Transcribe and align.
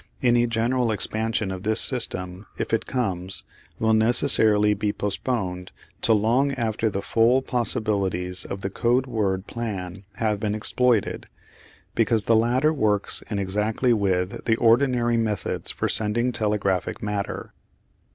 Any 0.23 0.47
general 0.47 0.91
expansion 0.91 1.51
of 1.51 1.61
this 1.61 1.79
system, 1.79 2.47
if 2.57 2.73
it 2.73 2.87
comes, 2.87 3.43
will 3.77 3.93
necessarily 3.93 4.73
be 4.73 4.91
postponed 4.91 5.71
till 6.01 6.19
long 6.19 6.53
after 6.53 6.89
the 6.89 7.03
full 7.03 7.43
possibilities 7.43 8.43
of 8.43 8.61
the 8.61 8.71
codeword 8.71 9.45
plan 9.45 10.03
have 10.15 10.39
been 10.39 10.55
exploited, 10.55 11.27
because 11.93 12.23
the 12.23 12.35
latter 12.35 12.73
works 12.73 13.21
in 13.29 13.37
exactly 13.37 13.93
with 13.93 14.45
the 14.45 14.55
ordinary 14.55 15.17
methods 15.17 15.69
for 15.69 15.87
sending 15.87 16.31
telegraphic 16.31 17.03
matter. 17.03 17.53